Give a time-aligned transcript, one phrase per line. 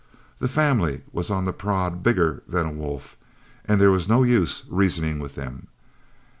[0.39, 3.15] The family was on the prod bigger than a wolf,
[3.65, 5.67] and there was no use reasoning with them.